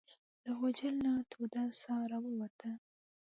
له 0.43 0.51
غوجل 0.59 0.95
نه 1.05 1.13
توده 1.31 1.63
ساه 1.81 2.03
راووتله. 2.11 2.75